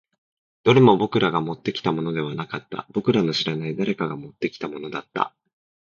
[0.63, 2.87] どれも僕らがもってきたものではなかった。
[2.89, 5.31] 僕らの知らない誰かが持ってきたものだった。